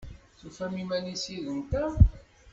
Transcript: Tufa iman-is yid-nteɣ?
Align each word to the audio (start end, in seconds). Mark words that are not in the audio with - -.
Tufa 0.39 0.65
iman-is 0.81 1.25
yid-nteɣ? 1.33 1.91